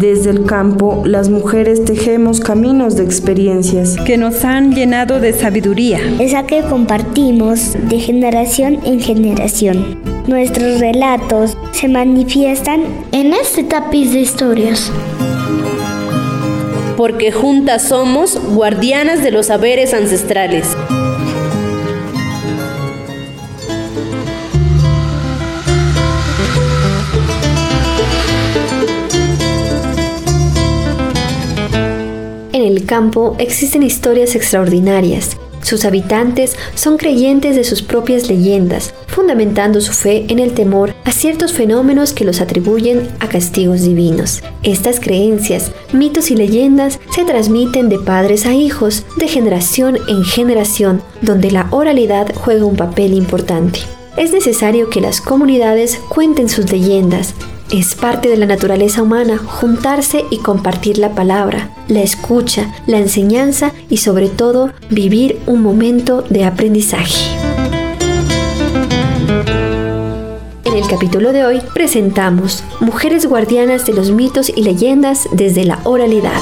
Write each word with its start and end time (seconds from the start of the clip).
Desde 0.00 0.30
el 0.30 0.46
campo, 0.46 1.02
las 1.04 1.28
mujeres 1.28 1.84
tejemos 1.84 2.40
caminos 2.40 2.96
de 2.96 3.04
experiencias 3.04 3.98
que 4.06 4.16
nos 4.16 4.46
han 4.46 4.74
llenado 4.74 5.20
de 5.20 5.34
sabiduría. 5.34 6.00
Esa 6.18 6.46
que 6.46 6.62
compartimos 6.62 7.74
de 7.74 8.00
generación 8.00 8.80
en 8.86 9.00
generación. 9.00 9.98
Nuestros 10.26 10.80
relatos 10.80 11.54
se 11.72 11.86
manifiestan 11.88 12.80
en 13.12 13.34
este 13.34 13.62
tapiz 13.62 14.14
de 14.14 14.20
historias 14.20 14.90
porque 16.96 17.30
juntas 17.30 17.82
somos 17.88 18.38
guardianas 18.54 19.22
de 19.22 19.30
los 19.30 19.46
saberes 19.46 19.92
ancestrales. 19.92 20.76
El 32.70 32.86
campo 32.86 33.36
existen 33.38 33.82
historias 33.82 34.34
extraordinarias. 34.34 35.36
Sus 35.62 35.84
habitantes 35.84 36.56
son 36.74 36.96
creyentes 36.96 37.54
de 37.54 37.64
sus 37.64 37.82
propias 37.82 38.28
leyendas, 38.28 38.94
fundamentando 39.06 39.80
su 39.80 39.92
fe 39.92 40.24
en 40.28 40.38
el 40.38 40.54
temor 40.54 40.94
a 41.04 41.12
ciertos 41.12 41.52
fenómenos 41.52 42.12
que 42.12 42.24
los 42.24 42.40
atribuyen 42.40 43.08
a 43.20 43.28
castigos 43.28 43.82
divinos. 43.82 44.42
Estas 44.62 45.00
creencias, 45.00 45.70
mitos 45.92 46.30
y 46.30 46.36
leyendas 46.36 46.98
se 47.14 47.24
transmiten 47.24 47.88
de 47.88 47.98
padres 47.98 48.46
a 48.46 48.54
hijos, 48.54 49.04
de 49.16 49.28
generación 49.28 49.98
en 50.08 50.24
generación, 50.24 51.02
donde 51.20 51.50
la 51.50 51.66
oralidad 51.70 52.32
juega 52.34 52.64
un 52.64 52.76
papel 52.76 53.12
importante. 53.12 53.80
Es 54.16 54.32
necesario 54.32 54.90
que 54.90 55.00
las 55.00 55.20
comunidades 55.20 55.98
cuenten 56.08 56.48
sus 56.48 56.70
leyendas, 56.70 57.34
es 57.72 57.94
parte 57.94 58.28
de 58.28 58.36
la 58.36 58.46
naturaleza 58.46 59.02
humana 59.02 59.38
juntarse 59.38 60.24
y 60.30 60.38
compartir 60.38 60.98
la 60.98 61.14
palabra, 61.14 61.70
la 61.88 62.02
escucha, 62.02 62.72
la 62.86 62.98
enseñanza 62.98 63.72
y 63.88 63.98
sobre 63.98 64.28
todo 64.28 64.72
vivir 64.90 65.40
un 65.46 65.62
momento 65.62 66.22
de 66.22 66.44
aprendizaje. 66.44 67.36
En 70.64 70.76
el 70.76 70.86
capítulo 70.88 71.32
de 71.32 71.44
hoy 71.44 71.62
presentamos 71.74 72.64
Mujeres 72.80 73.26
guardianas 73.26 73.86
de 73.86 73.92
los 73.92 74.10
mitos 74.10 74.48
y 74.48 74.62
leyendas 74.62 75.28
desde 75.32 75.64
la 75.64 75.78
oralidad. 75.84 76.40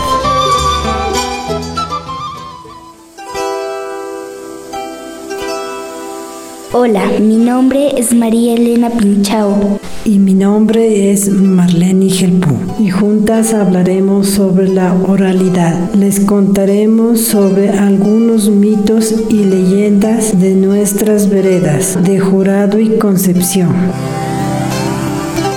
Hola, 6.72 7.06
mi 7.20 7.36
nombre 7.36 7.98
es 7.98 8.14
María 8.14 8.54
Elena 8.54 8.90
Pinchao. 8.90 9.80
Y 10.04 10.18
mi 10.18 10.34
nombre 10.34 11.10
es 11.10 11.28
Marlene 11.28 12.08
Gelpú. 12.08 12.54
Y 12.78 12.90
juntas 12.90 13.52
hablaremos 13.52 14.28
sobre 14.28 14.68
la 14.68 14.94
oralidad. 14.94 15.92
Les 15.94 16.20
contaremos 16.20 17.20
sobre 17.20 17.70
algunos 17.70 18.48
mitos 18.48 19.14
y 19.28 19.44
leyendas 19.44 20.40
de 20.40 20.54
nuestras 20.54 21.28
veredas 21.28 21.98
de 22.02 22.18
Jurado 22.20 22.78
y 22.78 22.96
Concepción 22.98 23.68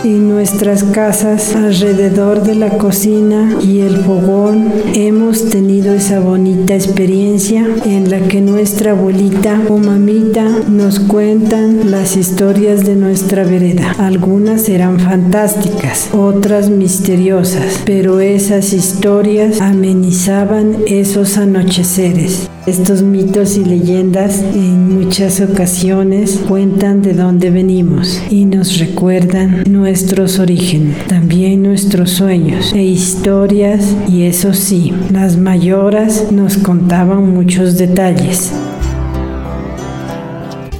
en 0.03 0.29
nuestras 0.29 0.83
casas 0.83 1.55
alrededor 1.55 2.43
de 2.43 2.55
la 2.55 2.77
cocina 2.77 3.57
y 3.61 3.81
el 3.81 3.97
fogón 3.97 4.71
hemos 4.93 5.49
tenido 5.49 5.93
esa 5.93 6.19
bonita 6.19 6.73
experiencia 6.73 7.67
en 7.85 8.09
la 8.09 8.19
que 8.19 8.41
nuestra 8.41 8.91
abuelita 8.91 9.61
o 9.69 9.77
mamita 9.77 10.47
nos 10.67 10.99
cuentan 10.99 11.91
las 11.91 12.17
historias 12.17 12.83
de 12.85 12.95
nuestra 12.95 13.43
vereda. 13.43 13.95
Algunas 13.99 14.69
eran 14.69 14.99
fantásticas, 14.99 16.09
otras 16.13 16.69
misteriosas, 16.69 17.81
pero 17.85 18.19
esas 18.19 18.73
historias 18.73 19.61
amenizaban 19.61 20.77
esos 20.87 21.37
anocheceres. 21.37 22.49
Estos 22.67 23.01
mitos 23.01 23.57
y 23.57 23.65
leyendas 23.65 24.39
en 24.39 24.93
muchas 24.93 25.41
ocasiones 25.41 26.39
cuentan 26.47 27.01
de 27.01 27.13
dónde 27.13 27.49
venimos 27.49 28.21
y 28.29 28.45
nos 28.45 28.77
recuerdan 28.77 29.63
nuestros 29.67 30.37
orígenes, 30.37 31.07
también 31.07 31.63
nuestros 31.63 32.11
sueños 32.11 32.71
e 32.73 32.83
historias 32.83 33.95
y 34.07 34.23
eso 34.23 34.53
sí, 34.53 34.93
las 35.11 35.37
mayoras 35.37 36.31
nos 36.31 36.57
contaban 36.57 37.33
muchos 37.33 37.79
detalles. 37.79 38.53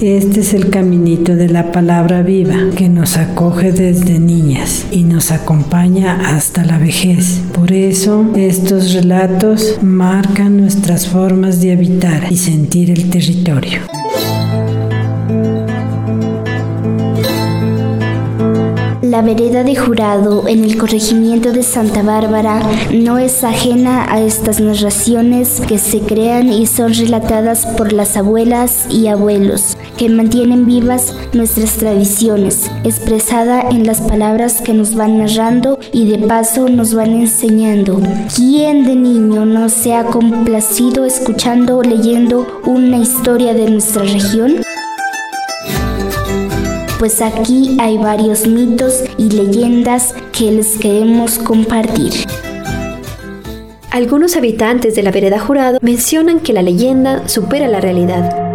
Este 0.02 0.40
es 0.40 0.56
el 0.56 0.72
caminito 0.72 1.36
de 1.36 1.48
la 1.48 1.72
palabra 1.72 2.24
viva 2.24 2.56
que 2.76 2.90
nos 2.90 3.18
acoge 3.18 3.72
desde 3.72 4.18
niñas 4.18 4.88
y 4.90 5.04
nos 5.04 5.32
acompaña 5.32 6.36
hasta 6.36 6.66
la 6.66 6.80
vejez. 6.80 7.40
Por 7.54 7.72
eso 7.72 8.26
estos 8.36 8.94
relatos 8.94 9.78
marcan 9.84 10.58
nuestras 10.58 11.08
formas 11.08 11.62
de 11.62 11.74
habitar 11.74 12.32
y 12.32 12.38
sentir 12.38 12.90
el 12.90 13.12
territorio. 13.12 13.82
La 19.04 19.22
vereda 19.22 19.64
de 19.64 19.76
Jurado 19.76 20.48
en 20.48 20.64
el 20.64 20.80
corregimiento 20.80 21.52
de 21.52 21.62
Santa 21.62 22.02
Bárbara 22.02 22.60
no 22.92 23.20
es 23.20 23.44
ajena 23.44 24.12
a 24.12 24.20
estas 24.20 24.60
narraciones 24.60 25.62
que 25.68 25.78
se 25.78 26.00
crean 26.00 26.52
y 26.52 26.66
son 26.66 26.92
relatadas 26.96 27.68
por 27.78 27.94
las 27.94 28.18
abuelas 28.18 28.88
y 28.90 29.06
abuelos 29.06 29.76
que 30.02 30.10
mantienen 30.10 30.66
vivas 30.66 31.14
nuestras 31.32 31.78
tradiciones, 31.78 32.72
expresada 32.84 33.70
en 33.70 33.86
las 33.86 34.02
palabras 34.02 34.60
que 34.60 34.74
nos 34.74 34.96
van 34.96 35.20
narrando 35.20 35.78
y 35.94 36.10
de 36.10 36.26
paso 36.28 36.70
nos 36.70 36.96
van 36.96 37.12
enseñando. 37.12 38.02
¿Quién 38.36 38.84
de 38.84 38.96
niño 38.96 39.46
no 39.46 39.70
se 39.70 39.94
ha 39.94 40.06
complacido 40.06 41.06
escuchando 41.06 41.78
o 41.78 41.84
leyendo 41.84 42.48
una 42.66 42.98
historia 42.98 43.54
de 43.54 43.70
nuestra 43.70 44.02
región? 44.02 44.64
pues 46.98 47.22
aquí 47.22 47.78
hay 47.80 47.98
varios 47.98 48.48
mitos 48.48 49.04
y 49.18 49.30
leyendas 49.30 50.16
que 50.32 50.52
les 50.52 50.78
queremos 50.78 51.38
compartir. 51.38 52.14
Algunos 53.92 54.36
habitantes 54.36 54.96
de 54.96 55.04
la 55.04 55.12
vereda 55.12 55.40
jurado 55.40 55.78
mencionan 55.82 56.40
que 56.40 56.54
la 56.54 56.62
leyenda 56.64 57.28
supera 57.28 57.68
la 57.68 57.82
realidad 57.82 58.51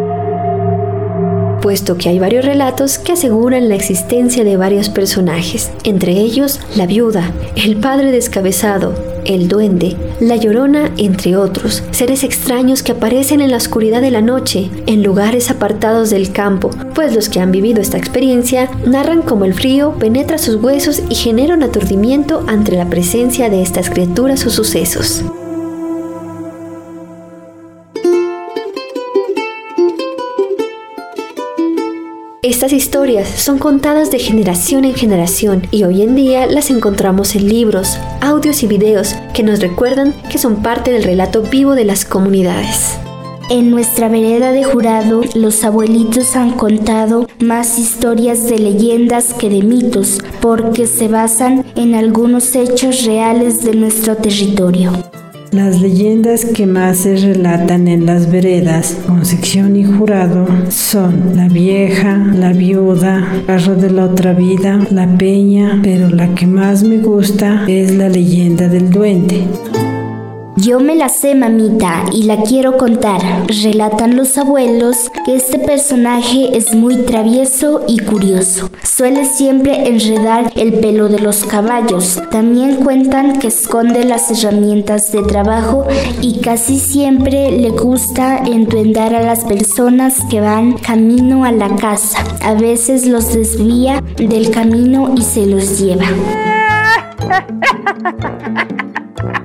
puesto 1.66 1.98
que 1.98 2.08
hay 2.08 2.20
varios 2.20 2.44
relatos 2.44 2.96
que 2.96 3.10
aseguran 3.10 3.68
la 3.68 3.74
existencia 3.74 4.44
de 4.44 4.56
varios 4.56 4.88
personajes, 4.88 5.72
entre 5.82 6.12
ellos 6.12 6.60
la 6.76 6.86
viuda, 6.86 7.32
el 7.56 7.74
padre 7.78 8.12
descabezado, 8.12 8.94
el 9.24 9.48
duende, 9.48 9.96
la 10.20 10.36
llorona, 10.36 10.92
entre 10.96 11.36
otros, 11.36 11.82
seres 11.90 12.22
extraños 12.22 12.84
que 12.84 12.92
aparecen 12.92 13.40
en 13.40 13.50
la 13.50 13.56
oscuridad 13.56 14.00
de 14.00 14.12
la 14.12 14.20
noche, 14.20 14.70
en 14.86 15.02
lugares 15.02 15.50
apartados 15.50 16.08
del 16.10 16.30
campo, 16.30 16.70
pues 16.94 17.12
los 17.16 17.28
que 17.28 17.40
han 17.40 17.50
vivido 17.50 17.80
esta 17.80 17.98
experiencia 17.98 18.70
narran 18.86 19.22
cómo 19.22 19.44
el 19.44 19.52
frío 19.52 19.96
penetra 19.98 20.38
sus 20.38 20.62
huesos 20.62 21.02
y 21.08 21.16
genera 21.16 21.56
un 21.56 21.64
aturdimiento 21.64 22.44
ante 22.46 22.76
la 22.76 22.88
presencia 22.88 23.50
de 23.50 23.62
estas 23.62 23.90
criaturas 23.90 24.46
o 24.46 24.50
sucesos. 24.50 25.24
Estas 32.46 32.72
historias 32.72 33.28
son 33.28 33.58
contadas 33.58 34.12
de 34.12 34.20
generación 34.20 34.84
en 34.84 34.94
generación 34.94 35.66
y 35.72 35.82
hoy 35.82 36.02
en 36.02 36.14
día 36.14 36.46
las 36.46 36.70
encontramos 36.70 37.34
en 37.34 37.48
libros, 37.48 37.98
audios 38.20 38.62
y 38.62 38.68
videos 38.68 39.16
que 39.34 39.42
nos 39.42 39.58
recuerdan 39.58 40.14
que 40.30 40.38
son 40.38 40.62
parte 40.62 40.92
del 40.92 41.02
relato 41.02 41.42
vivo 41.42 41.74
de 41.74 41.84
las 41.84 42.04
comunidades. 42.04 43.00
En 43.50 43.72
nuestra 43.72 44.08
vereda 44.08 44.52
de 44.52 44.62
jurado, 44.62 45.22
los 45.34 45.64
abuelitos 45.64 46.36
han 46.36 46.52
contado 46.52 47.26
más 47.40 47.80
historias 47.80 48.48
de 48.48 48.60
leyendas 48.60 49.34
que 49.34 49.50
de 49.50 49.62
mitos, 49.62 50.20
porque 50.40 50.86
se 50.86 51.08
basan 51.08 51.64
en 51.74 51.96
algunos 51.96 52.54
hechos 52.54 53.04
reales 53.04 53.64
de 53.64 53.74
nuestro 53.74 54.16
territorio. 54.16 54.92
Las 55.52 55.80
leyendas 55.80 56.44
que 56.44 56.66
más 56.66 56.98
se 56.98 57.16
relatan 57.16 57.88
en 57.88 58.04
las 58.04 58.30
veredas, 58.30 58.96
Concepción 59.06 59.76
y 59.76 59.84
Jurado, 59.84 60.46
son 60.70 61.36
la 61.36 61.48
vieja, 61.48 62.16
la 62.16 62.52
viuda, 62.52 63.42
carro 63.46 63.76
de 63.76 63.90
la 63.90 64.04
otra 64.06 64.32
vida, 64.32 64.80
la 64.90 65.06
peña, 65.16 65.80
pero 65.82 66.10
la 66.10 66.34
que 66.34 66.46
más 66.46 66.82
me 66.82 66.98
gusta 66.98 67.64
es 67.68 67.94
la 67.94 68.08
leyenda 68.08 68.68
del 68.68 68.90
duende. 68.90 69.44
Yo 70.58 70.80
me 70.80 70.94
la 70.94 71.10
sé, 71.10 71.34
mamita, 71.34 72.06
y 72.12 72.22
la 72.22 72.38
quiero 72.42 72.78
contar. 72.78 73.20
Relatan 73.62 74.16
los 74.16 74.38
abuelos 74.38 75.10
que 75.26 75.36
este 75.36 75.58
personaje 75.58 76.56
es 76.56 76.74
muy 76.74 76.96
travieso 77.02 77.84
y 77.86 77.98
curioso. 77.98 78.70
Suele 78.82 79.26
siempre 79.26 79.86
enredar 79.86 80.50
el 80.56 80.80
pelo 80.80 81.10
de 81.10 81.18
los 81.18 81.44
caballos. 81.44 82.22
También 82.30 82.76
cuentan 82.76 83.38
que 83.38 83.48
esconde 83.48 84.04
las 84.04 84.30
herramientas 84.30 85.12
de 85.12 85.22
trabajo 85.24 85.86
y 86.22 86.40
casi 86.40 86.78
siempre 86.78 87.52
le 87.52 87.68
gusta 87.68 88.38
entuendar 88.38 89.14
a 89.14 89.20
las 89.20 89.44
personas 89.44 90.22
que 90.30 90.40
van 90.40 90.78
camino 90.78 91.44
a 91.44 91.52
la 91.52 91.76
casa. 91.76 92.24
A 92.42 92.54
veces 92.54 93.04
los 93.04 93.34
desvía 93.34 94.02
del 94.16 94.50
camino 94.50 95.12
y 95.14 95.20
se 95.20 95.44
los 95.44 95.78
lleva. 95.78 96.06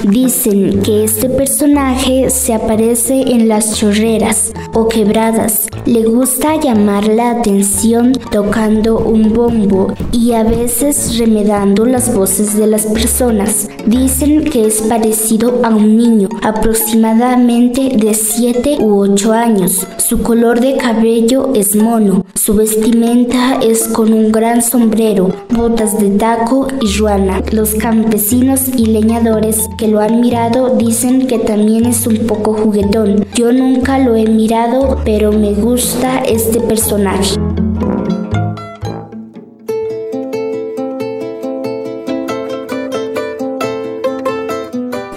Dicen 0.03 0.81
que 0.81 1.03
este 1.03 1.29
personaje 1.29 2.29
se 2.31 2.53
aparece 2.55 3.21
en 3.21 3.47
las 3.47 3.77
chorreras 3.77 4.51
o 4.73 4.87
quebradas. 4.87 5.67
Le 5.85 6.03
gusta 6.05 6.59
llamar 6.59 7.07
la 7.07 7.31
atención 7.31 8.13
tocando 8.31 8.97
un 8.97 9.31
bombo 9.33 9.93
y 10.11 10.33
a 10.33 10.43
veces 10.43 11.17
remedando 11.19 11.85
las 11.85 12.15
voces 12.15 12.57
de 12.57 12.65
las 12.65 12.87
personas. 12.87 13.69
Dicen 13.85 14.43
que 14.45 14.65
es 14.65 14.81
parecido 14.81 15.59
a 15.63 15.69
un 15.69 15.97
niño, 15.97 16.29
aproximadamente 16.41 17.91
de 17.95 18.13
7 18.13 18.77
u 18.79 19.01
8 19.01 19.33
años. 19.33 19.87
Su 19.97 20.23
color 20.23 20.59
de 20.61 20.77
cabello 20.77 21.51
es 21.53 21.75
mono. 21.75 22.25
Su 22.33 22.55
vestimenta 22.55 23.59
es 23.61 23.87
con 23.87 24.11
un 24.13 24.31
gran 24.31 24.63
sombrero, 24.63 25.31
botas 25.49 25.99
de 25.99 26.09
taco 26.09 26.67
y 26.81 26.91
ruana. 26.97 27.43
Los 27.51 27.75
campesinos 27.75 28.63
y 28.75 28.87
leñadores 28.87 29.69
que 29.77 29.90
lo 29.91 29.99
han 29.99 30.21
mirado 30.21 30.69
dicen 30.77 31.27
que 31.27 31.37
también 31.37 31.85
es 31.85 32.07
un 32.07 32.25
poco 32.25 32.53
juguetón. 32.53 33.25
Yo 33.35 33.51
nunca 33.51 33.99
lo 33.99 34.15
he 34.15 34.25
mirado, 34.25 35.01
pero 35.03 35.33
me 35.33 35.51
gusta 35.51 36.19
este 36.19 36.61
personaje. 36.61 37.40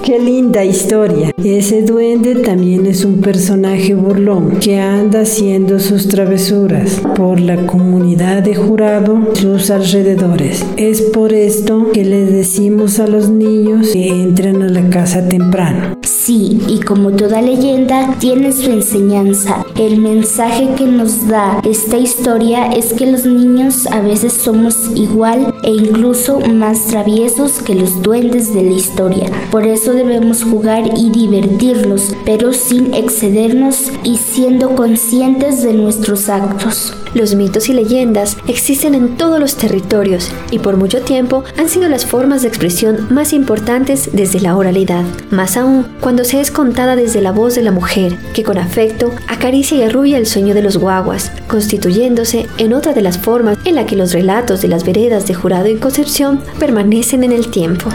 Qué 0.04 0.18
linda 0.18 0.62
historia. 0.62 1.32
Ese 1.42 1.80
duende 1.80 2.34
también 2.34 2.84
es 2.84 3.06
un 3.06 3.22
personaje 3.22 3.94
burlón 3.94 4.58
que 4.60 4.78
anda 4.78 5.22
haciendo 5.22 5.80
sus 5.80 6.08
travesuras 6.08 7.00
por 7.16 7.40
la 7.40 7.64
comunidad 7.64 8.42
de 8.42 8.54
jurado 8.54 9.34
sus 9.34 9.70
alrededores. 9.70 10.62
Es 10.76 11.00
por 11.00 11.32
esto 11.32 11.90
que 11.94 12.04
les 12.04 12.30
decimos 12.30 12.98
a 12.98 13.06
los 13.06 13.30
niños 13.30 13.92
que 13.94 14.08
entren 14.08 14.60
a 14.60 14.68
la 14.68 14.90
casa 14.90 15.26
temprano. 15.26 15.96
Sí, 16.25 16.59
y 16.69 16.81
como 16.81 17.11
toda 17.11 17.43
leyenda, 17.43 18.17
tiene 18.19 18.50
su 18.50 18.71
enseñanza. 18.71 19.62
El 19.79 19.99
mensaje 19.99 20.71
que 20.75 20.87
nos 20.87 21.29
da 21.29 21.61
esta 21.65 21.99
historia 21.99 22.69
es 22.69 22.94
que 22.94 23.05
los 23.05 23.26
niños 23.26 23.87
a 23.88 24.00
veces 24.00 24.32
somos 24.32 24.91
igual 24.94 25.55
e 25.65 25.71
incluso 25.73 26.41
más 26.41 26.87
traviesos 26.87 27.61
que 27.61 27.75
los 27.75 28.00
duendes 28.00 28.55
de 28.55 28.62
la 28.62 28.71
historia. 28.71 29.31
Por 29.50 29.67
eso 29.67 29.93
debemos 29.93 30.44
jugar 30.44 30.85
y 30.97 31.11
divertirnos, 31.11 32.17
pero 32.25 32.55
sin 32.55 32.94
excedernos 32.94 33.93
y 34.03 34.17
siendo 34.17 34.75
conscientes 34.75 35.62
de 35.62 35.75
nuestros 35.75 36.31
actos. 36.31 36.94
Los 37.15 37.37
mitos 37.37 37.69
y 37.69 37.75
leyendas 37.75 38.37
existen 38.49 38.94
en 38.94 39.17
todos 39.17 39.38
los 39.38 39.56
territorios 39.56 40.32
y 40.50 40.59
por 40.59 40.76
mucho 40.76 41.03
tiempo 41.03 41.44
han 41.56 41.69
sido 41.69 41.88
las 41.88 42.05
formas 42.05 42.43
de 42.43 42.49
expresión 42.49 43.06
más 43.11 43.32
importantes 43.32 44.11
desde 44.12 44.41
la 44.41 44.56
oralidad, 44.56 45.05
más 45.31 45.56
aún 45.56 45.87
cuando 46.00 46.13
se 46.22 46.40
es 46.40 46.52
contada 46.52 46.94
desde 46.94 47.20
la 47.20 47.32
voz 47.32 47.56
de 47.56 47.62
la 47.62 47.72
mujer, 47.72 48.16
que 48.32 48.44
con 48.44 48.58
afecto 48.58 49.12
acaricia 49.26 49.78
y 49.78 49.82
arrulla 49.82 50.19
el 50.19 50.26
sueño 50.26 50.55
de 50.55 50.62
los 50.62 50.76
guaguas, 50.76 51.32
constituyéndose 51.49 52.46
en 52.58 52.72
otra 52.72 52.93
de 52.93 53.02
las 53.02 53.19
formas 53.19 53.58
en 53.64 53.75
la 53.75 53.87
que 53.87 53.96
los 53.96 54.12
relatos 54.12 54.62
de 54.62 54.69
las 54.69 54.84
veredas 54.84 55.26
de 55.26 55.34
Jurado 55.34 55.66
y 55.66 55.76
Concepción 55.76 56.40
permanecen 56.61 57.25
en 57.25 57.32
el 57.32 57.50
tiempo. 57.50 57.90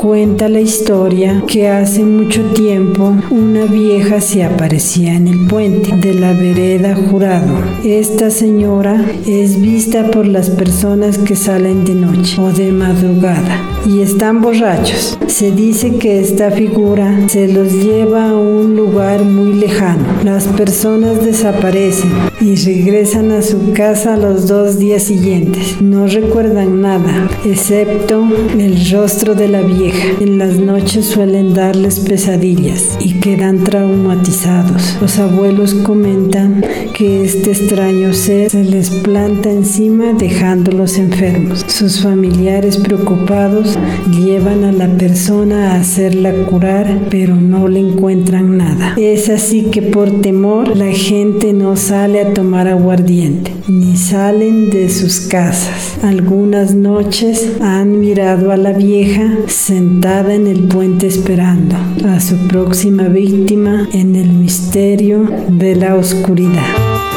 Cuenta 0.00 0.48
la 0.48 0.60
historia 0.60 1.44
que 1.46 1.68
hace 1.68 2.06
mucho 2.06 2.42
tiempo 2.54 3.14
una 3.28 3.66
vieja 3.66 4.22
se 4.22 4.42
aparecía 4.42 5.14
en 5.14 5.28
el 5.28 5.46
puente 5.46 5.94
de 5.94 6.14
la 6.14 6.32
vereda 6.32 6.96
jurado. 6.96 7.62
Esta 7.84 8.30
señora 8.30 9.04
es 9.26 9.60
vista 9.60 10.10
por 10.10 10.26
las 10.26 10.48
personas 10.48 11.18
que 11.18 11.36
salen 11.36 11.84
de 11.84 11.96
noche 11.96 12.40
o 12.40 12.50
de 12.50 12.72
madrugada 12.72 13.70
y 13.86 14.00
están 14.00 14.40
borrachos. 14.40 15.18
Se 15.26 15.50
dice 15.50 15.96
que 15.96 16.20
esta 16.20 16.50
figura 16.50 17.28
se 17.28 17.48
los 17.48 17.72
lleva 17.72 18.30
a 18.30 18.36
un 18.36 18.76
lugar 18.76 19.22
muy 19.24 19.54
lejano. 19.54 20.04
Las 20.24 20.44
personas 20.46 21.24
desaparecen 21.24 22.10
y 22.40 22.56
regresan 22.56 23.32
a 23.32 23.42
su 23.42 23.72
casa 23.72 24.16
los 24.16 24.46
dos 24.46 24.78
días 24.78 25.02
siguientes. 25.02 25.80
No 25.80 26.06
recuerdan 26.06 26.80
nada, 26.80 27.28
excepto 27.44 28.26
el 28.58 28.90
rostro 28.90 29.34
de 29.34 29.48
la 29.48 29.60
vieja. 29.60 29.89
En 30.20 30.38
las 30.38 30.56
noches 30.58 31.06
suelen 31.06 31.54
darles 31.54 32.00
pesadillas 32.00 32.96
y 33.00 33.14
quedan 33.20 33.64
traumatizados. 33.64 34.96
Los 35.00 35.18
abuelos 35.18 35.74
comentan 35.74 36.62
que 36.94 37.24
este 37.24 37.50
extraño 37.50 38.12
ser 38.12 38.50
se 38.50 38.64
les 38.64 38.90
planta 38.90 39.50
encima 39.50 40.12
dejándolos 40.12 40.98
enfermos. 40.98 41.64
Sus 41.68 42.02
familiares 42.02 42.76
preocupados 42.76 43.78
llevan 44.10 44.64
a 44.64 44.72
la 44.72 44.88
persona 44.96 45.72
a 45.72 45.80
hacerla 45.80 46.32
curar, 46.46 47.06
pero 47.10 47.34
no 47.36 47.68
le 47.68 47.80
encuentran 47.80 48.56
nada. 48.56 48.94
Es 48.96 49.28
así 49.28 49.64
que 49.70 49.82
por 49.82 50.20
temor 50.20 50.76
la 50.76 50.92
gente 50.92 51.52
no 51.52 51.76
sale 51.76 52.20
a 52.20 52.34
tomar 52.34 52.68
aguardiente, 52.68 53.52
ni 53.68 53.96
salen 53.96 54.70
de 54.70 54.88
sus 54.90 55.20
casas. 55.20 55.98
Algunas 56.02 56.74
noches 56.74 57.52
han 57.60 58.00
mirado 58.00 58.52
a 58.52 58.56
la 58.56 58.72
vieja 58.72 59.36
sentada 59.80 60.34
en 60.34 60.46
el 60.46 60.64
puente 60.64 61.06
esperando 61.06 61.74
a 62.06 62.20
su 62.20 62.36
próxima 62.48 63.04
víctima 63.04 63.88
en 63.94 64.14
el 64.14 64.28
misterio 64.28 65.26
de 65.48 65.74
la 65.74 65.94
oscuridad. 65.94 67.09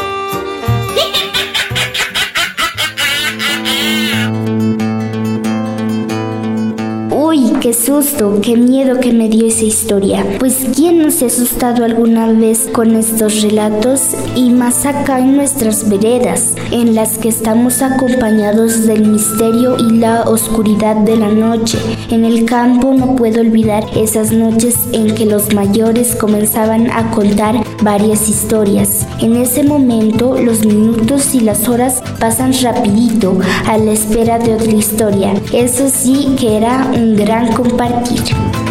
Susto, 7.74 8.38
qué 8.40 8.56
miedo 8.56 9.00
que 9.00 9.12
me 9.12 9.28
dio 9.28 9.46
esa 9.46 9.64
historia. 9.64 10.24
Pues 10.38 10.66
¿quién 10.74 10.98
no 10.98 11.10
se 11.10 11.24
ha 11.24 11.28
asustado 11.28 11.84
alguna 11.84 12.26
vez 12.32 12.68
con 12.72 12.94
estos 12.94 13.42
relatos? 13.42 14.14
Y 14.34 14.50
más 14.50 14.86
acá 14.86 15.18
en 15.18 15.36
nuestras 15.36 15.88
veredas, 15.88 16.54
en 16.70 16.94
las 16.94 17.18
que 17.18 17.28
estamos 17.28 17.82
acompañados 17.82 18.86
del 18.86 19.06
misterio 19.08 19.76
y 19.78 19.98
la 19.98 20.22
oscuridad 20.22 20.96
de 20.96 21.16
la 21.16 21.28
noche. 21.28 21.78
En 22.10 22.24
el 22.24 22.44
campo 22.44 22.94
no 22.94 23.16
puedo 23.16 23.40
olvidar 23.40 23.84
esas 23.96 24.32
noches 24.32 24.76
en 24.92 25.14
que 25.14 25.26
los 25.26 25.52
mayores 25.54 26.14
comenzaban 26.16 26.90
a 26.90 27.10
contar 27.10 27.56
varias 27.82 28.28
historias. 28.28 29.06
En 29.20 29.36
ese 29.36 29.62
momento 29.64 30.38
los 30.38 30.64
minutos 30.64 31.34
y 31.34 31.40
las 31.40 31.68
horas 31.68 32.02
pasan 32.18 32.52
rapidito 32.62 33.38
a 33.66 33.78
la 33.78 33.92
espera 33.92 34.38
de 34.38 34.54
otra 34.54 34.72
historia. 34.72 35.34
Eso 35.52 35.88
sí 35.88 36.34
que 36.38 36.56
era 36.56 36.90
un 36.94 37.16
gran 37.16 37.52
compartir. 37.64 38.63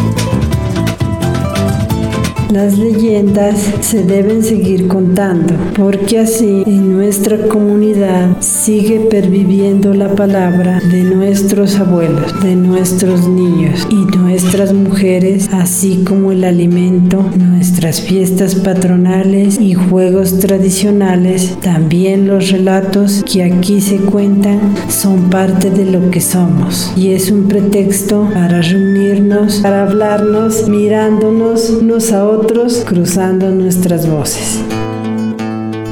Las 2.54 2.78
leyendas 2.78 3.68
se 3.80 4.04
deben 4.04 4.44
seguir 4.44 4.86
contando, 4.86 5.54
porque 5.76 6.20
así 6.20 6.62
en 6.64 6.94
nuestra 6.94 7.48
comunidad 7.48 8.36
sigue 8.38 9.00
perviviendo 9.00 9.92
la 9.92 10.14
palabra 10.14 10.78
de 10.78 11.02
nuestros 11.02 11.74
abuelos, 11.80 12.32
de 12.44 12.54
nuestros 12.54 13.26
niños 13.26 13.84
y 13.90 14.04
nuestras 14.16 14.72
mujeres, 14.72 15.48
así 15.52 16.04
como 16.06 16.30
el 16.30 16.44
alimento, 16.44 17.28
nuestras 17.36 18.00
fiestas 18.00 18.54
patronales 18.54 19.60
y 19.60 19.74
juegos 19.74 20.38
tradicionales, 20.38 21.58
también 21.60 22.28
los 22.28 22.52
relatos 22.52 23.24
que 23.24 23.42
aquí 23.42 23.80
se 23.80 23.96
cuentan 23.96 24.60
son 24.88 25.28
parte 25.28 25.70
de 25.70 25.86
lo 25.86 26.08
que 26.12 26.20
somos 26.20 26.92
y 26.96 27.08
es 27.08 27.32
un 27.32 27.48
pretexto 27.48 28.28
para 28.32 28.62
reunirnos, 28.62 29.56
para 29.56 29.82
hablarnos, 29.82 30.68
mirándonos 30.68 31.70
unos 31.70 32.12
a 32.12 32.24
otros 32.24 32.43
cruzando 32.84 33.50
nuestras 33.50 34.06
voces. 34.06 34.60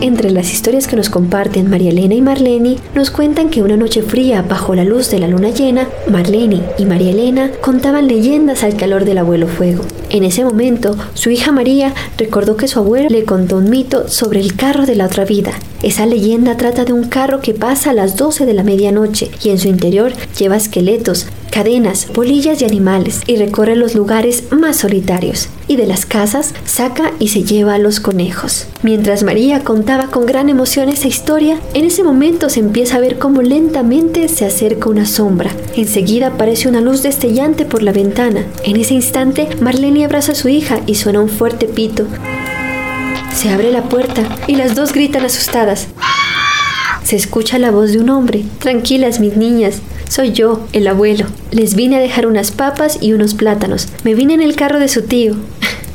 Entre 0.03 0.31
las 0.31 0.53
historias 0.53 0.87
que 0.87 0.97
nos 0.97 1.09
comparten 1.09 1.71
María 1.71 1.91
Elena 1.91 2.15
y 2.15 2.21
Marlene, 2.21 2.77
nos 2.95 3.11
cuentan 3.11 3.49
que 3.49 3.63
una 3.63 3.77
noche 3.77 4.03
fría 4.03 4.43
bajo 4.43 4.75
la 4.75 4.85
luz 4.85 5.11
de 5.11 5.19
la 5.19 5.29
luna 5.29 5.51
llena, 5.51 5.89
Marlene 6.11 6.61
y 6.77 6.85
María 6.85 7.13
Elena 7.13 7.51
contaban 7.61 8.07
leyendas 8.07 8.65
al 8.65 8.77
calor 8.77 9.05
del 9.05 9.19
abuelo 9.19 9.47
fuego. 9.47 9.85
En 10.11 10.25
ese 10.25 10.45
momento, 10.45 10.97
su 11.15 11.31
hija 11.31 11.53
María 11.53 11.95
recordó 12.19 12.57
que 12.57 12.69
su 12.69 12.81
abuelo 12.81 13.09
le 13.09 13.25
contó 13.25 13.57
un 13.57 13.71
mito 13.71 14.09
sobre 14.09 14.41
el 14.41 14.55
carro 14.55 14.85
de 14.85 14.97
la 14.97 15.07
otra 15.07 15.25
vida. 15.25 15.53
Esa 15.83 16.05
leyenda 16.05 16.57
trata 16.57 16.85
de 16.85 16.93
un 16.93 17.05
carro 17.05 17.41
que 17.41 17.55
pasa 17.55 17.91
a 17.91 17.95
las 17.95 18.17
12 18.17 18.45
de 18.45 18.53
la 18.53 18.63
medianoche 18.63 19.31
y 19.43 19.51
en 19.51 19.59
su 19.59 19.69
interior 19.69 20.13
lleva 20.39 20.57
esqueletos, 20.57 21.29
cadenas, 21.53 22.09
bolillas 22.15 22.63
y 22.63 22.65
animales 22.65 23.21
y 23.27 23.37
recorre 23.37 23.77
los 23.77 23.95
lugares 23.95 24.45
más 24.51 24.79
solitarios. 24.79 25.49
Y 25.69 25.77
de 25.77 25.87
las 25.87 26.07
casas 26.07 26.55
saca 26.65 27.13
y 27.19 27.29
se 27.29 27.45
lleva 27.45 27.75
a 27.75 27.79
los 27.79 28.01
conejos. 28.01 28.67
Mientras 28.83 29.23
María 29.23 29.63
contaba 29.63 30.07
con 30.07 30.27
gran 30.27 30.49
emoción 30.49 30.89
esa 30.89 31.09
historia, 31.09 31.61
en 31.75 31.85
ese 31.85 32.03
momento 32.03 32.49
se 32.49 32.61
empieza 32.61 32.97
a 32.97 33.01
ver 33.01 33.19
cómo 33.19 33.43
lentamente 33.43 34.29
se 34.29 34.47
acerca 34.47 34.89
una 34.89 35.07
sombra. 35.07 35.51
Enseguida 35.77 36.29
aparece 36.29 36.69
una 36.69 36.81
luz 36.81 37.03
destellante 37.03 37.67
por 37.67 37.83
la 37.83 37.93
ventana. 37.93 38.47
En 38.65 38.77
ese 38.77 38.95
instante, 38.95 39.49
Marlene 39.61 40.07
abraza 40.07 40.33
a 40.33 40.35
su 40.35 40.49
hija 40.49 40.81
y 40.87 40.95
suena 40.95 41.21
un 41.21 41.29
fuerte 41.29 41.67
pito. 41.67 42.07
Se 43.37 43.51
abre 43.51 43.71
la 43.71 43.83
puerta 43.83 44.23
y 44.47 44.57
las 44.57 44.75
dos 44.75 44.93
gritan 44.93 45.25
asustadas. 45.25 45.89
Se 47.05 47.17
escucha 47.17 47.59
la 47.59 47.71
voz 47.71 47.93
de 47.93 47.99
un 47.99 48.09
hombre. 48.09 48.45
Tranquilas, 48.59 49.21
mis 49.21 49.37
niñas. 49.37 49.83
Soy 50.12 50.33
yo, 50.33 50.61
el 50.75 50.87
abuelo. 50.88 51.25
Les 51.52 51.75
vine 51.75 51.97
a 51.97 51.99
dejar 51.99 52.26
unas 52.26 52.50
papas 52.50 52.99
y 53.00 53.14
unos 53.14 53.33
plátanos. 53.33 53.88
Me 54.04 54.14
vine 54.14 54.35
en 54.35 54.42
el 54.42 54.57
carro 54.57 54.78
de 54.78 54.88
su 54.88 55.04
tío. 55.04 55.37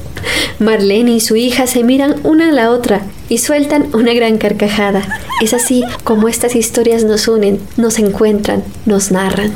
Marlene 0.59 1.12
y 1.12 1.19
su 1.19 1.36
hija 1.36 1.67
se 1.67 1.83
miran 1.83 2.15
una 2.24 2.50
a 2.50 2.51
la 2.51 2.71
otra 2.71 3.03
y 3.29 3.38
sueltan 3.38 3.89
una 3.93 4.15
gran 4.15 4.39
carcajada. 4.39 5.03
Es 5.39 5.53
así 5.53 5.83
como 6.03 6.29
estas 6.29 6.55
historias 6.55 7.03
nos 7.03 7.27
unen, 7.27 7.59
nos 7.77 8.00
encuentran, 8.00 8.63
nos 8.88 9.12
narran. 9.12 9.51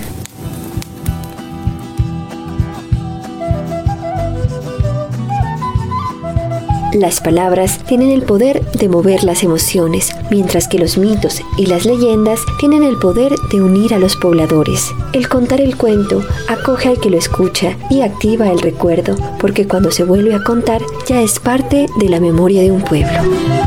Las 6.94 7.22
palabras 7.22 7.80
tienen 7.86 8.12
el 8.12 8.24
poder 8.24 8.70
de 8.72 8.90
mover 8.90 9.24
las 9.24 9.44
emociones, 9.44 10.14
mientras 10.30 10.68
que 10.68 10.78
los 10.78 10.98
mitos 10.98 11.42
y 11.58 11.68
las 11.68 11.86
leyendas 11.86 12.42
tienen 12.60 12.84
el 12.84 12.98
poder 12.98 13.34
de 13.50 13.62
unir 13.62 13.94
a 13.94 14.00
los 14.00 14.18
pobladores. 14.18 14.92
El 15.14 15.30
contar 15.30 15.62
el 15.62 15.78
cuento 15.78 16.22
acoge 16.50 16.90
al 16.90 17.00
que 17.00 17.10
lo 17.10 17.18
escucha 17.18 17.78
y 17.90 18.02
activa 18.02 18.52
el 18.52 18.60
recuerdo, 18.60 19.16
porque 19.40 19.68
cuando 19.68 19.90
se 19.90 20.04
vuelve 20.04 20.36
a 20.36 20.44
contar 20.44 20.82
ya 21.08 21.22
es 21.22 21.40
parte 21.40 21.86
de 21.98 22.10
la 22.10 22.20
memoria 22.20 22.62
de 22.62 22.72
un 22.72 22.82
pueblo. 22.82 23.61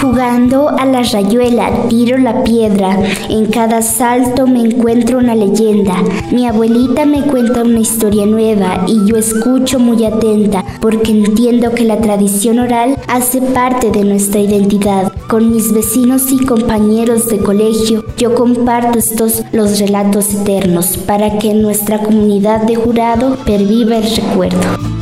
Jugando 0.00 0.68
a 0.68 0.84
la 0.84 1.02
rayuela, 1.02 1.88
tiro 1.88 2.18
la 2.18 2.44
piedra. 2.44 2.96
En 3.28 3.46
cada 3.46 3.82
salto 3.82 4.46
me 4.46 4.60
encuentro 4.60 5.18
una 5.18 5.34
leyenda. 5.34 5.96
Mi 6.30 6.46
abuelita 6.46 7.04
me 7.04 7.22
cuenta 7.22 7.62
una 7.64 7.80
historia 7.80 8.24
nueva 8.24 8.84
y 8.86 9.06
yo 9.06 9.16
escucho 9.16 9.80
muy 9.80 10.04
atenta 10.04 10.64
porque 10.80 11.10
entiendo 11.10 11.72
que 11.72 11.82
la 11.82 12.00
tradición 12.00 12.60
oral 12.60 12.96
hace 13.08 13.42
parte 13.42 13.90
de 13.90 14.04
nuestra 14.04 14.40
identidad. 14.40 15.12
Con 15.28 15.50
mis 15.50 15.72
vecinos 15.72 16.30
y 16.30 16.46
compañeros 16.46 17.26
de 17.26 17.38
colegio, 17.38 18.04
yo 18.16 18.36
comparto 18.36 19.00
estos 19.00 19.42
los 19.50 19.80
relatos 19.80 20.32
eternos 20.32 20.96
para 20.96 21.38
que 21.38 21.54
nuestra 21.54 21.98
comunidad 21.98 22.62
de 22.62 22.76
jurado 22.76 23.36
perviva 23.44 23.96
el 23.96 24.14
recuerdo. 24.14 24.97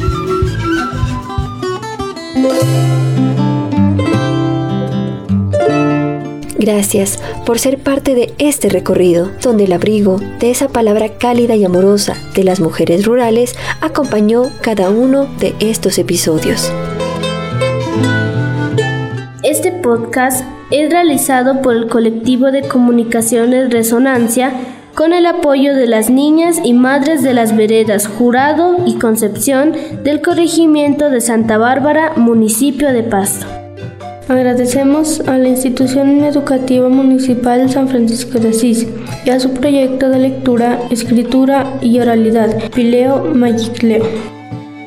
Gracias 6.66 7.20
por 7.44 7.60
ser 7.60 7.78
parte 7.78 8.16
de 8.16 8.34
este 8.38 8.68
recorrido, 8.68 9.30
donde 9.40 9.66
el 9.66 9.72
abrigo 9.72 10.18
de 10.40 10.50
esa 10.50 10.66
palabra 10.66 11.10
cálida 11.10 11.54
y 11.54 11.64
amorosa 11.64 12.16
de 12.34 12.42
las 12.42 12.58
mujeres 12.58 13.06
rurales 13.06 13.54
acompañó 13.80 14.50
cada 14.62 14.90
uno 14.90 15.28
de 15.38 15.54
estos 15.60 15.96
episodios. 15.96 16.72
Este 19.44 19.70
podcast 19.70 20.44
es 20.72 20.90
realizado 20.90 21.62
por 21.62 21.76
el 21.76 21.86
colectivo 21.86 22.50
de 22.50 22.62
comunicaciones 22.62 23.70
Resonancia 23.70 24.52
con 24.96 25.12
el 25.12 25.26
apoyo 25.26 25.72
de 25.72 25.86
las 25.86 26.10
niñas 26.10 26.56
y 26.64 26.72
madres 26.72 27.22
de 27.22 27.32
las 27.32 27.56
veredas 27.56 28.08
Jurado 28.08 28.78
y 28.84 28.98
Concepción 28.98 29.72
del 30.02 30.20
corregimiento 30.20 31.10
de 31.10 31.20
Santa 31.20 31.58
Bárbara, 31.58 32.14
municipio 32.16 32.92
de 32.92 33.04
Pasto. 33.04 33.55
Agradecemos 34.28 35.20
a 35.20 35.38
la 35.38 35.48
Institución 35.48 36.24
Educativa 36.24 36.88
Municipal 36.88 37.70
San 37.70 37.88
Francisco 37.88 38.40
de 38.40 38.48
Asís 38.48 38.84
y 39.24 39.30
a 39.30 39.38
su 39.38 39.54
proyecto 39.54 40.08
de 40.08 40.18
lectura, 40.18 40.80
escritura 40.90 41.78
y 41.80 42.00
oralidad, 42.00 42.70
Pileo 42.72 43.32
Magicleo. 43.34 44.04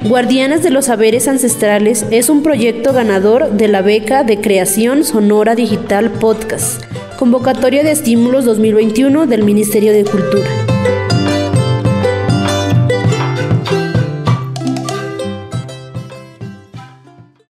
Guardianas 0.04 0.62
de 0.62 0.72
los 0.72 0.86
Saberes 0.86 1.30
Ancestrales 1.30 2.06
es 2.12 2.30
un 2.30 2.44
proyecto 2.44 2.92
ganador 2.92 3.52
de 3.52 3.70
la 3.70 3.82
beca 3.82 4.26
de 4.26 4.42
creación 4.42 5.06
sonora 5.06 5.56
digital 5.56 6.12
podcast, 6.12 6.84
convocatoria 7.18 7.84
de 7.84 7.92
estímulos 7.92 8.44
2021 8.44 9.26
del 9.26 9.44
Ministerio 9.44 9.94
de 9.94 10.04
Cultura. 10.04 10.69